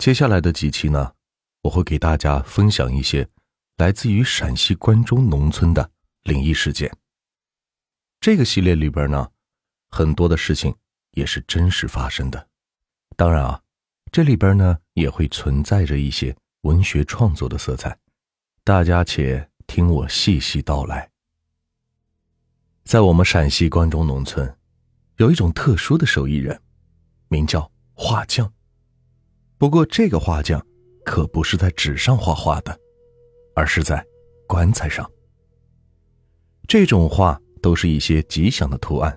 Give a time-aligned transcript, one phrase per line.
[0.00, 1.12] 接下来的几期呢，
[1.60, 3.28] 我会给大家分享一些
[3.76, 5.90] 来自于陕西关中农村的
[6.22, 6.90] 灵异事件。
[8.18, 9.30] 这个系列里边呢，
[9.90, 10.74] 很多的事情
[11.10, 12.48] 也是真实发生的。
[13.14, 13.60] 当然啊，
[14.10, 17.94] 这里边呢也会存在着一些文学创作的色彩，
[18.64, 21.10] 大家且听我细细道来。
[22.84, 24.56] 在我们陕西关中农村，
[25.18, 26.58] 有一种特殊的手艺人，
[27.28, 28.50] 名叫画匠。
[29.60, 30.58] 不过，这个画匠
[31.04, 32.74] 可不是在纸上画画的，
[33.54, 34.02] 而是在
[34.46, 35.06] 棺材上。
[36.66, 39.14] 这种画都是一些吉祥的图案，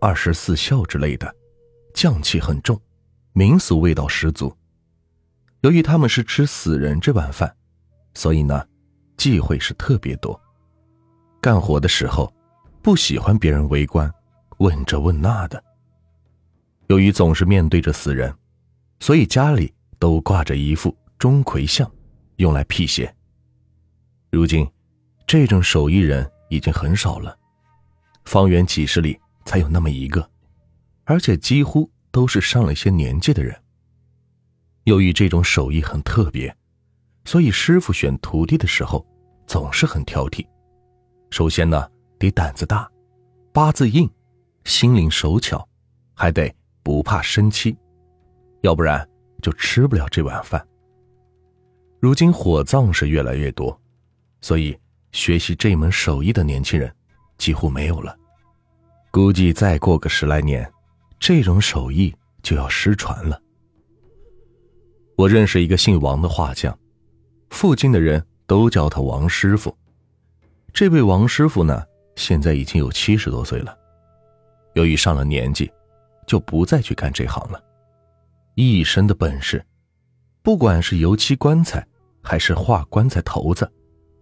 [0.00, 1.30] 二十四孝之类的，
[1.92, 2.80] 匠气很重，
[3.34, 4.50] 民俗味道十足。
[5.60, 7.54] 由于他们是吃死人这碗饭，
[8.14, 8.66] 所以呢，
[9.18, 10.40] 忌讳是特别多。
[11.38, 12.32] 干活的时候。
[12.80, 14.12] 不喜欢别人围观，
[14.58, 15.62] 问这问那的。
[16.88, 18.34] 由于总是面对着死人，
[18.98, 19.72] 所以家里
[20.02, 21.88] 都挂着一副钟馗像，
[22.38, 23.14] 用来辟邪。
[24.32, 24.68] 如今，
[25.28, 27.38] 这种手艺人已经很少了，
[28.24, 30.28] 方圆几十里才有那么一个，
[31.04, 33.56] 而且几乎都是上了些年纪的人。
[34.82, 36.52] 由于这种手艺很特别，
[37.24, 39.06] 所以师傅选徒弟的时候
[39.46, 40.44] 总是很挑剔。
[41.30, 41.88] 首先呢。
[42.18, 42.88] 得胆子大，
[43.52, 44.08] 八字硬，
[44.64, 45.68] 心灵手巧，
[46.14, 47.76] 还得不怕生妻，
[48.60, 49.08] 要不然
[49.42, 50.66] 就吃不了这碗饭。
[52.00, 53.78] 如今火葬是越来越多，
[54.40, 54.74] 所以
[55.12, 56.90] 学习这门手艺的年轻人
[57.36, 58.16] 几乎没有了。
[59.10, 60.66] 估计再过个十来年，
[61.20, 63.38] 这种手艺就要失传了。
[65.16, 66.76] 我认识一个姓王的画匠，
[67.50, 69.76] 附近的人都叫他王师傅。
[70.72, 71.84] 这位王师傅呢？
[72.16, 73.74] 现在已经有七十多岁了，
[74.74, 75.70] 由于上了年纪，
[76.26, 77.62] 就不再去干这行了。
[78.54, 79.64] 一身的本事，
[80.42, 81.86] 不管是油漆棺材，
[82.22, 83.70] 还是画棺材头子，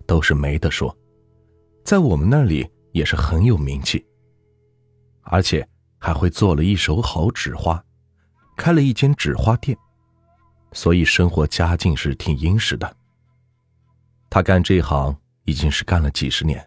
[0.06, 0.96] 都是没得说，
[1.84, 4.04] 在我们那里也是很有名气。
[5.22, 5.66] 而且
[5.98, 7.82] 还会做了一手好纸花，
[8.56, 9.76] 开了一间纸花店，
[10.72, 12.96] 所以生活家境是挺殷实的。
[14.28, 16.64] 他干这行已经是干了几十年。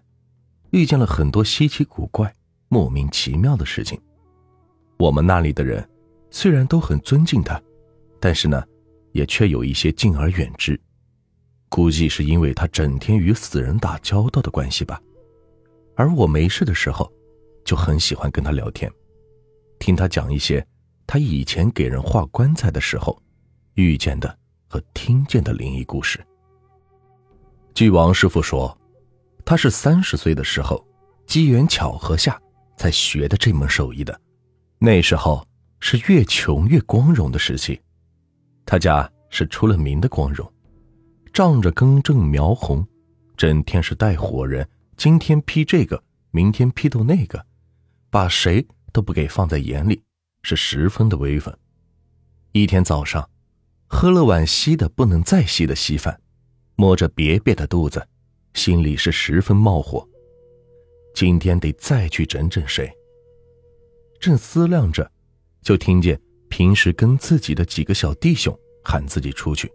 [0.72, 2.34] 遇见了很多稀奇古怪、
[2.68, 4.00] 莫名其妙的事情。
[4.98, 5.88] 我们那里的人
[6.34, 7.62] 虽然都很尊敬他，
[8.20, 8.62] 但是呢，
[9.12, 10.78] 也却有一些敬而远之。
[11.70, 15.00] 估计是因为他整天与死人打交道的关系吧。
[15.96, 17.10] 而我没事的时候，
[17.64, 18.92] 就很喜欢跟他聊天，
[19.78, 20.66] 听他讲一些
[21.06, 23.16] 他以前给人画棺材的时候
[23.76, 24.36] 遇见的
[24.68, 26.20] 和听见的灵异故事。
[27.74, 28.76] 据王师傅说。
[29.46, 30.82] 他是三十岁的时候，
[31.28, 32.42] 机缘巧合下
[32.78, 34.18] 才学的这门手艺的。
[34.80, 35.46] 那时候
[35.86, 37.78] 是越穷越光荣的时期，
[38.66, 40.50] 他家是出了名的光荣，
[41.34, 42.88] 仗着根正苗红，
[43.36, 46.02] 整天是带伙人，今天批这个，
[46.32, 47.46] 明天批斗那个，
[48.10, 50.02] 把谁都不给放在眼里，
[50.44, 51.54] 是十分的威风。
[52.54, 53.30] 一天早上，
[53.88, 56.18] 喝了碗稀的不能再稀的稀饭，
[56.78, 58.08] 摸着瘪瘪的肚子。
[58.54, 60.08] 心里是十分冒火，
[61.14, 62.90] 今天得再去整整谁。
[64.22, 65.12] 正思量着，
[65.64, 66.20] 就听见
[66.50, 69.72] 平时跟自己的几个小弟兄喊自己出去。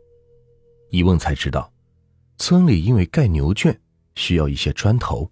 [0.90, 1.70] 一问才知道，
[2.36, 3.76] 村里因为盖牛圈
[4.14, 5.30] 需要一些砖头，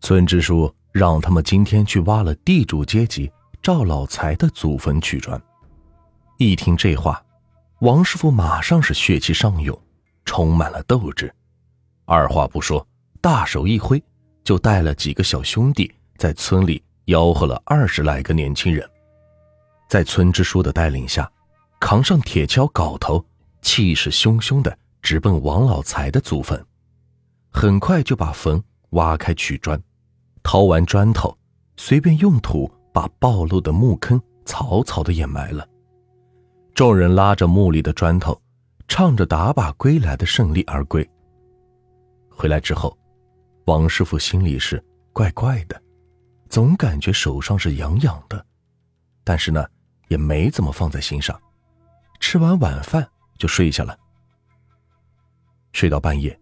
[0.00, 3.30] 村支书让他们今天去挖了地主阶级
[3.62, 5.40] 赵老财的祖坟取砖。
[6.38, 7.22] 一听这话，
[7.80, 9.78] 王师傅马上是血气上涌，
[10.24, 11.32] 充满了斗志。
[12.04, 12.86] 二话不说，
[13.20, 14.02] 大手一挥，
[14.42, 18.88] 就带了几个小兄弟，在村里吆喝了二十来个年轻人，
[19.90, 21.28] 在村支书的带领下，
[21.80, 23.26] 扛上铁锹、镐头，
[23.60, 26.64] 气势汹汹的直奔王老财的祖坟。
[27.50, 29.82] 很快就把坟挖开取砖，
[30.44, 31.36] 掏完砖头，
[31.76, 35.68] 随便用土把暴露的墓坑草草的掩埋了。
[36.72, 38.40] 众人拉着墓里的砖头，
[38.86, 41.04] 唱着打靶归来的胜利而归。
[42.28, 42.96] 回来之后，
[43.64, 44.80] 王师傅心里是
[45.12, 45.82] 怪怪的，
[46.48, 48.46] 总感觉手上是痒痒的，
[49.24, 49.66] 但是呢，
[50.10, 51.40] 也没怎么放在心上。
[52.18, 53.08] 吃完晚饭
[53.38, 53.98] 就睡下了。
[55.72, 56.38] 睡到半夜，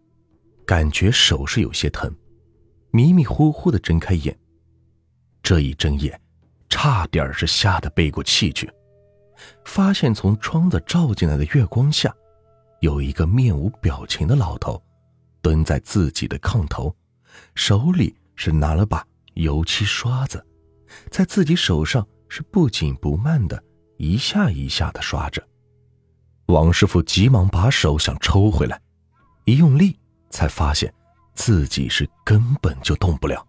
[0.67, 2.13] 感觉手是有些疼，
[2.91, 4.37] 迷迷糊糊的睁开眼。
[5.43, 6.19] 这一睁眼，
[6.69, 8.69] 差点是吓得背过气去，
[9.65, 12.13] 发现从窗子照进来的月光下，
[12.81, 14.83] 有一个面无表情的老头。
[15.41, 16.95] 蹲在自己的炕头，
[17.55, 20.45] 手里是拿了把油漆刷子，
[21.11, 23.63] 在自己手上是不紧不慢的
[23.97, 25.43] 一下一下的刷着。
[26.47, 28.81] 王师傅急忙把手想抽回来，
[29.45, 29.99] 一用力，
[30.31, 30.93] 才发现
[31.35, 33.47] 自己是根本就动不了，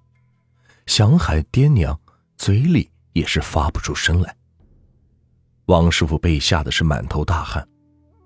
[0.85, 1.97] 想喊爹娘，
[2.37, 4.35] 嘴里也是发不出声来。
[5.65, 7.65] 王师傅被吓得是满头大汗，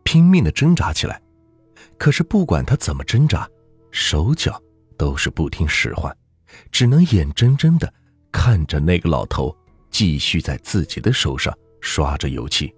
[0.04, 1.22] 拼命的挣扎起来，
[1.98, 3.48] 可是不管他怎么挣扎，
[3.92, 4.60] 手脚
[4.98, 6.16] 都是不听使唤，
[6.72, 7.94] 只能眼睁睁的
[8.32, 9.56] 看着那个老头
[9.94, 12.74] 继续在自己的手上刷着油漆，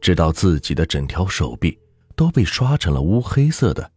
[0.00, 1.76] 直到自己的整条手臂
[2.14, 3.90] 都被刷成了乌黑色的，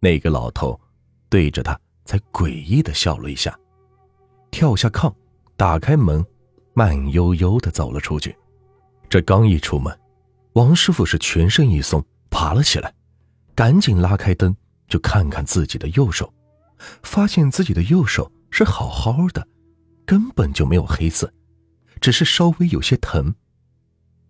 [0.00, 0.80] 那个老头
[1.28, 3.54] 对着他才诡异的笑了一下，
[4.50, 5.14] 跳下炕，
[5.54, 6.24] 打开门，
[6.72, 8.34] 慢悠悠的走了出去。
[9.10, 9.94] 这刚一出门，
[10.54, 12.94] 王师傅是全身一松，爬了起来，
[13.54, 14.56] 赶紧拉开灯，
[14.88, 16.32] 就看看自己的右手，
[17.02, 19.46] 发现自己的右手是好好的，
[20.06, 21.30] 根本就没有黑色，
[22.02, 23.34] 只是稍微有些疼。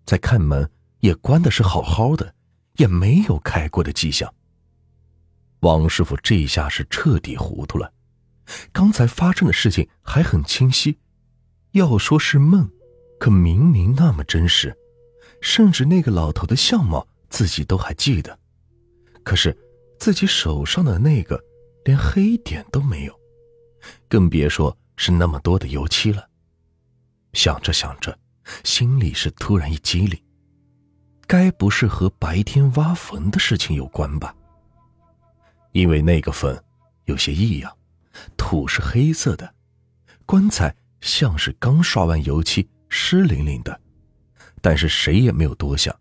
[0.05, 0.71] 再看门，
[1.01, 2.35] 也关的是好好的，
[2.77, 4.33] 也没有开过的迹象。
[5.61, 7.93] 王师傅这下是彻底糊涂了，
[8.73, 10.99] 刚才发生的事情还很清晰，
[11.73, 12.71] 要说是梦。
[13.19, 14.77] 可明明那么真实，
[15.41, 18.37] 甚至那个老头的相貌自己都还记得，
[19.23, 19.57] 可是
[19.97, 21.41] 自己手上的那个
[21.85, 23.19] 连黑点都没有，
[24.09, 26.29] 更别说是那么多的油漆了。
[27.33, 28.19] 想着想着，
[28.65, 30.21] 心里是突然一激灵，
[31.27, 34.35] 该不是和白天挖坟的事情有关吧？
[35.73, 36.63] 因为那个坟
[37.05, 37.77] 有些异样，
[38.37, 39.55] 土是黑色的，
[40.27, 42.69] 棺材像是刚刷完油漆。
[42.95, 43.81] 湿淋淋的，
[44.61, 45.99] 但是谁也没有多想，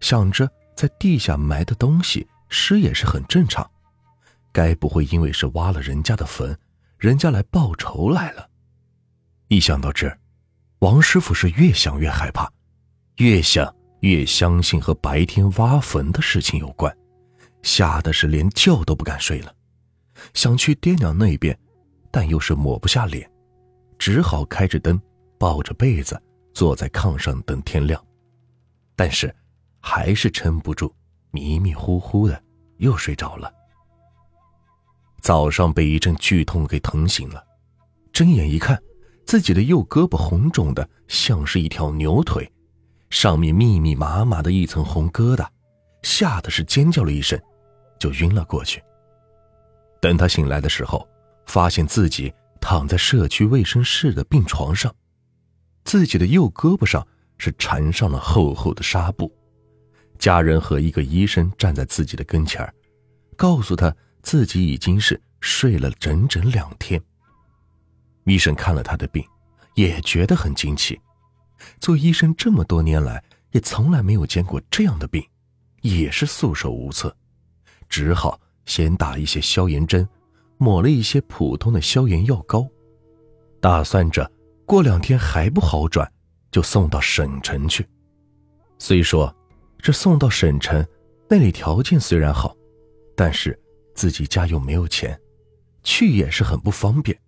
[0.00, 3.70] 想着在地下埋的东西湿也是很正常，
[4.50, 6.58] 该不会因为是挖了人家的坟，
[6.96, 8.48] 人家来报仇来了？
[9.48, 10.18] 一想到这儿，
[10.80, 12.50] 王师傅是越想越害怕，
[13.16, 16.94] 越想越相信和白天挖坟的事情有关，
[17.62, 19.54] 吓得是连觉都不敢睡了，
[20.34, 21.58] 想去爹娘那边，
[22.10, 23.28] 但又是抹不下脸，
[23.98, 25.00] 只好开着灯。
[25.40, 26.20] 抱着被子
[26.52, 28.04] 坐在炕上等天亮，
[28.96, 29.32] 但是
[29.78, 30.92] 还是撑不住，
[31.30, 32.42] 迷迷糊糊的
[32.78, 33.48] 又睡着了。
[35.20, 37.40] 早上被一阵剧痛给疼醒了，
[38.12, 38.76] 睁眼一看，
[39.28, 42.50] 自己的右胳膊红肿的像是一条牛腿，
[43.10, 45.46] 上面密密麻麻的一层红疙瘩，
[46.02, 47.38] 吓得是尖叫了一声，
[48.00, 48.82] 就晕了过去。
[50.00, 51.06] 等他醒来的时候，
[51.44, 54.90] 发现自己躺在社区卫生室的病床上。
[55.84, 59.30] 自己的右胳膊上是缠上了厚厚的纱布，
[60.18, 62.66] 家人和一个医生站在自己的跟前，
[63.36, 66.98] 告诉他自己已经是睡了整整两天。
[68.28, 69.24] 医生看了他的病，
[69.74, 71.00] 也觉得很惊奇，
[71.80, 73.22] 做医生这么多年来
[73.52, 75.24] 也从来没有见过这样的病，
[75.80, 77.14] 也是束手无策，
[77.88, 80.08] 只好先打一些消炎针，
[80.56, 82.66] 抹了一些普通的消炎药膏，
[83.60, 84.30] 打算着。
[84.66, 86.06] 过两天还不好转，
[86.50, 87.88] 就送到省城去。
[88.78, 89.34] 虽说
[89.78, 90.86] 这送到省城，
[91.26, 92.54] 那里条件虽然好，
[93.16, 93.58] 但是
[93.94, 95.18] 自己家又没有钱，
[95.82, 97.18] 去也是很不方便。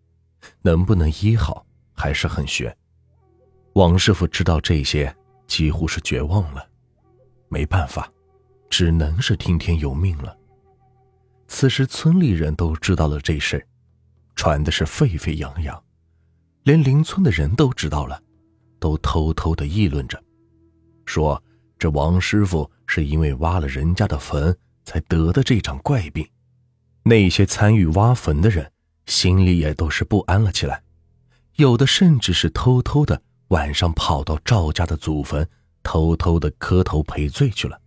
[0.62, 2.74] 能不能医好还是很悬。
[3.74, 5.14] 王师傅知道这些，
[5.46, 6.68] 几乎是绝望了。
[7.48, 8.10] 没办法，
[8.68, 10.36] 只能是听天由命了。
[11.48, 13.66] 此时村里人都知道了这事
[14.36, 15.82] 传的是沸沸扬扬。
[16.62, 18.22] 连邻村的人都知道了，
[18.78, 20.22] 都偷偷的议论着，
[21.06, 21.42] 说
[21.78, 26.28] 这王师傅是因为挖了人家的坟才得的这场怪病。
[27.02, 28.70] 那些参与挖坟的人
[29.06, 30.82] 心里也都是不安了起来，
[31.56, 35.48] 有的甚至是偷偷的晚上跑到赵家的祖坟，
[35.82, 37.80] 偷偷的磕头赔罪去了。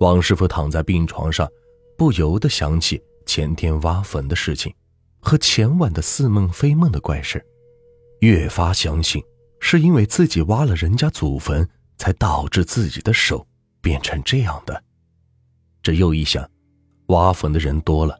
[0.00, 1.48] 王师傅躺在病床上，
[1.96, 4.74] 不由得想起前天挖坟的事情。
[5.18, 7.44] 和前晚的似梦非梦的怪事，
[8.20, 9.20] 越发相信
[9.58, 13.44] 是因为自己挖了人家祖坟，才导致自己的手
[13.80, 14.80] 变成这样的。
[15.82, 16.48] 这又一想，
[17.06, 18.16] 挖坟的人多了，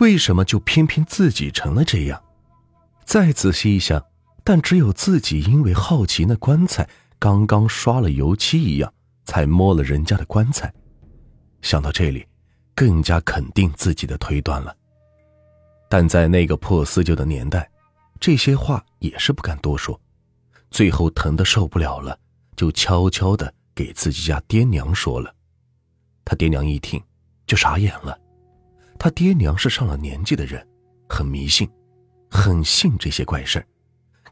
[0.00, 2.22] 为什么就偏偏自己成了这样？
[3.04, 4.02] 再仔细一想，
[4.42, 6.88] 但只有自己因为好奇那棺材
[7.18, 8.92] 刚刚刷了油漆一样，
[9.24, 10.72] 才摸了人家的棺材。
[11.60, 12.26] 想到这里，
[12.74, 14.74] 更加肯定自己的推断了。
[15.90, 17.70] 但在那个破四旧的年代，
[18.18, 20.00] 这些话也是不敢多说。
[20.70, 22.18] 最后疼得受不了了，
[22.56, 25.34] 就悄悄的给自己家爹娘说了。
[26.24, 27.02] 他爹娘一听，
[27.46, 28.18] 就傻眼了。
[29.02, 30.62] 他爹娘是上了年纪的人，
[31.08, 31.66] 很迷信，
[32.30, 33.66] 很信这些怪事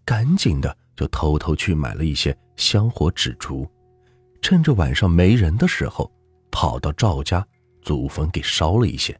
[0.05, 3.67] 赶紧的就偷偷去买了一些香火纸烛，
[4.43, 6.13] 趁着晚上没人的时候，
[6.51, 7.43] 跑到赵家
[7.81, 9.19] 祖坟给烧了一些，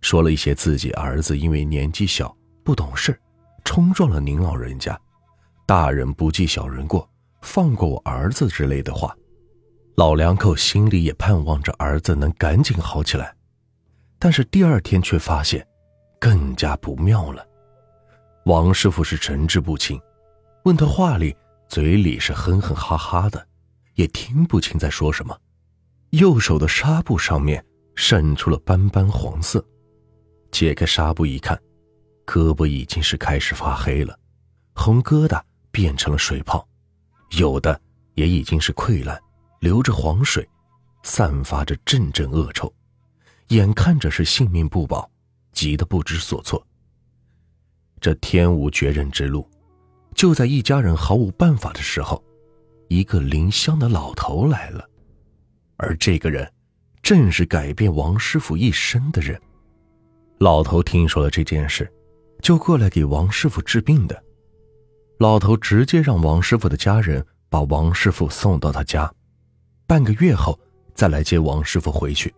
[0.00, 3.16] 说了一些自己儿子因为年纪小不懂事，
[3.64, 5.00] 冲撞了您老人家，
[5.64, 7.08] 大人不计小人过，
[7.40, 9.16] 放过我儿子之类的话。
[9.94, 13.32] 老两口心里也盼望着儿子能赶紧好起来，
[14.24, 15.68] 但是第二天却发现
[16.18, 17.46] 更加不妙了。
[18.46, 20.00] 王师傅是神志不清，
[20.64, 21.36] 问他话里，
[21.68, 23.46] 嘴里是哼哼哈哈的，
[23.96, 25.38] 也听不清在说什么。
[26.12, 27.62] 右手的纱布上面
[27.96, 29.62] 渗出了斑斑黄色，
[30.50, 31.54] 解开纱布一看，
[32.24, 34.18] 胳膊已经是开始发黑了，
[34.74, 35.38] 红疙瘩
[35.70, 36.66] 变成了水泡，
[37.32, 37.78] 有的
[38.14, 39.20] 也已经是溃烂。
[39.60, 40.48] 流着黄水，
[41.02, 42.72] 散发着阵阵恶臭，
[43.48, 45.10] 眼看着是性命不保，
[45.52, 46.64] 急得不知所措。
[48.00, 49.48] 这天无绝人之路，
[50.14, 52.22] 就在一家人毫无办法的时候，
[52.88, 54.88] 一个临乡的老头来了，
[55.76, 56.50] 而这个人，
[57.02, 59.40] 正是改变王师傅一生的人。
[60.38, 61.90] 老头听说了这件事，
[62.42, 64.22] 就过来给王师傅治病的。
[65.18, 69.10] 老头直接让王师傅的家人把王师傅送到他家。
[69.86, 70.58] 半个月后
[70.94, 72.34] 再来接王师傅回去。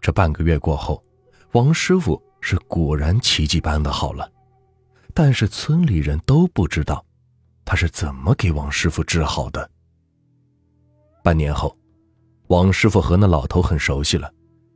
[0.00, 1.04] 这半个月过后，
[1.52, 4.30] 王师傅是果然奇迹般的好了，
[5.14, 7.04] 但是村里人都不知道
[7.64, 9.70] 他是怎么给王师傅治好的。
[11.22, 11.76] 半年后，
[12.46, 14.32] 王师傅和那老头很熟悉了，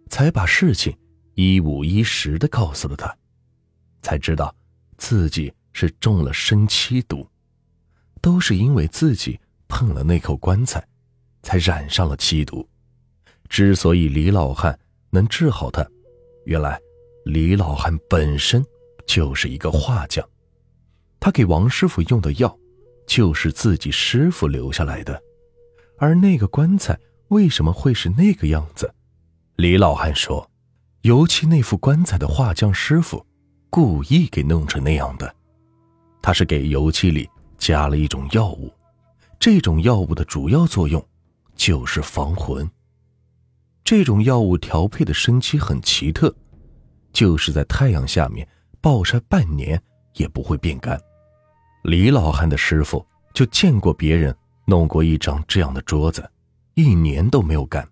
[0.08, 0.96] 才把事情
[1.34, 3.16] 一五一十的告诉了他，
[4.02, 4.54] 才知道
[4.98, 7.26] 自己是中了生漆毒，
[8.20, 10.86] 都是因为自己碰了那口棺材。
[11.44, 12.66] 才染上了七毒。
[13.50, 14.78] 之所以李老汉
[15.14, 15.88] 能治好他，
[16.44, 16.76] 原来
[17.24, 18.66] 李老汉本身
[19.06, 20.28] 就是一个画匠，
[21.20, 22.58] 他给王师傅用的药，
[23.06, 25.22] 就是自己师傅留下来的。
[25.98, 28.92] 而那个棺材为什么会是那个样子？
[29.54, 30.50] 李老汉说，
[31.02, 33.24] 油漆那副棺材的画匠师傅
[33.70, 35.32] 故意给弄成那样的，
[36.20, 38.68] 他是给油漆里加了一种药物，
[39.38, 41.00] 这种药物的主要作用。
[41.56, 42.68] 就是防魂。
[43.84, 46.34] 这种药物调配的生漆很奇特，
[47.12, 48.48] 就是在太阳下面
[48.80, 49.80] 暴晒半年
[50.14, 50.98] 也不会变干。
[51.82, 56.26] 李老汉的师傅就见过别人弄过一张这样的桌子，
[56.72, 57.86] 一年都没有干。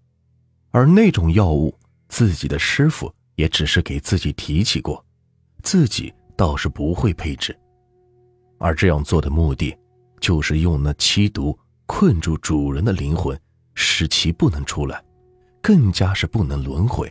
[0.71, 5.05] 而那种药物，自己的师傅也只是给自己提起过，
[5.63, 7.55] 自己倒是不会配置。
[8.57, 9.77] 而这样做的目的，
[10.21, 13.39] 就是用那七毒困住主人的灵魂。
[13.75, 15.03] 使其不能出来，
[15.63, 17.11] 更加是不能轮回。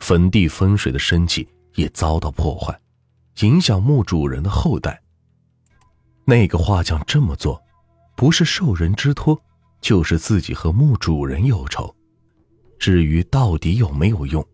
[0.00, 2.76] 坟地风水的生气也遭到破坏，
[3.40, 5.00] 影响墓主人的后代。
[6.24, 7.62] 那个画匠这么做，
[8.16, 9.38] 不是受人之托，
[9.80, 11.94] 就是自己和墓主人有仇。
[12.78, 14.44] 至于到底有没有用，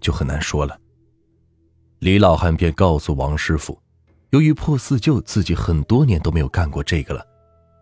[0.00, 0.80] 就很难说了。
[1.98, 3.80] 李老汉便告诉王师傅，
[4.30, 7.24] 由于破四旧自己很多年都没有干过这个了，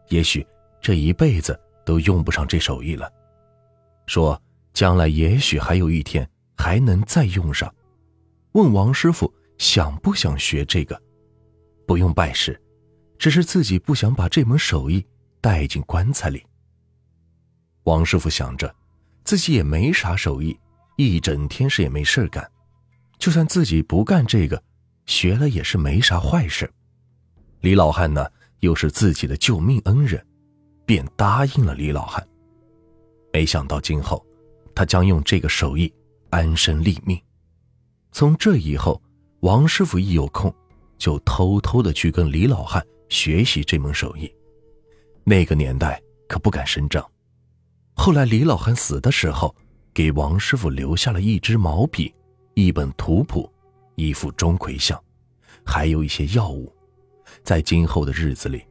[0.09, 0.47] 也许
[0.81, 1.59] 这一辈子。
[1.87, 3.09] 都用不上这手艺了，
[4.09, 4.43] 说
[4.77, 7.75] 将来也许还有一天还能再用上。
[8.53, 11.01] 问王师傅想不想学这个？
[11.87, 12.61] 不用拜师，
[13.19, 15.03] 只是自己不想把这门手艺
[15.41, 16.45] 带进棺材里。
[17.85, 18.71] 王师傅想着，
[19.25, 20.55] 自己也没啥手艺，
[20.99, 22.47] 一整天是也没事干，
[23.19, 24.63] 就算自己不干这个，
[25.07, 26.71] 学了也是没啥坏事。
[27.61, 28.27] 李老汉呢，
[28.61, 30.23] 又是自己的救命恩人。
[30.85, 32.23] 便答应了李老汉。
[33.33, 34.26] 没想到今后，
[34.77, 35.93] 他将用这个手艺
[36.31, 37.21] 安身立命。
[38.13, 39.03] 从这以后，
[39.41, 40.55] 王师傅一有空，
[40.99, 44.33] 就偷偷的去跟李老汉学习这门手艺。
[45.25, 47.05] 那个年代可不敢声张。
[47.95, 49.53] 后来李老汉死的时候，
[49.93, 52.15] 给王师傅留下了一支毛笔、
[52.55, 53.51] 一本图谱、
[53.97, 55.03] 一副钟馗像，
[55.65, 56.73] 还有一些药物。
[57.43, 58.63] 在今后的日子里，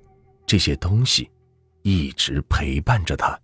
[0.46, 1.30] 这些东西。
[1.88, 3.40] 一直陪伴着他。